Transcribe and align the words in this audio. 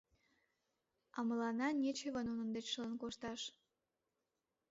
—А 1.17 1.19
мыланна 1.27 1.67
нечыве 1.81 2.21
нунын 2.27 2.49
деч 2.55 2.65
шылын 2.73 2.95
кошташ! 3.01 3.41